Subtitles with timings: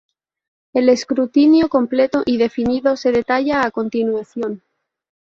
[0.73, 4.63] El escrutinio completo y definitivo se detalla a continuación.